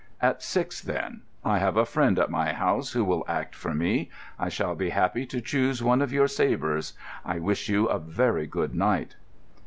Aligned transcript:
"At 0.19 0.41
six, 0.41 0.81
then. 0.81 1.21
I 1.45 1.59
have 1.59 1.77
a 1.77 1.85
friend 1.85 2.17
at 2.17 2.31
my 2.31 2.53
house 2.53 2.93
who 2.93 3.05
will 3.05 3.23
act 3.27 3.53
for 3.53 3.71
me. 3.71 4.09
I 4.39 4.49
shall 4.49 4.73
be 4.73 4.89
happy 4.89 5.27
to 5.27 5.39
choose 5.41 5.83
one 5.83 6.01
of 6.01 6.11
your 6.11 6.27
sabres. 6.27 6.93
I 7.23 7.37
wish 7.37 7.69
you 7.69 7.85
a 7.85 7.99
very 7.99 8.47
good 8.47 8.73
night." 8.73 9.15